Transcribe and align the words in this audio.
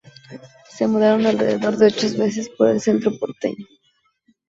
Se 0.67 0.87
mudaron 0.87 1.27
alrededor 1.27 1.77
de 1.77 1.85
ocho 1.85 2.07
veces 2.17 2.49
por 2.57 2.69
el 2.69 2.81
centro 2.81 3.11
porteño. 3.19 3.67